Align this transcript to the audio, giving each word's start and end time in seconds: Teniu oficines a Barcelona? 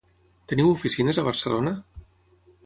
Teniu 0.53 0.69
oficines 0.77 1.19
a 1.19 1.27
Barcelona? 1.29 1.75